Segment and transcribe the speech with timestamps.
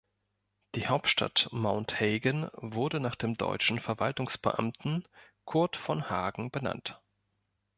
[0.73, 5.07] Die Hauptstadt Mount Hagen wurde nach dem deutschen Verwaltungsbeamten
[5.45, 6.99] Curt von Hagen benannt.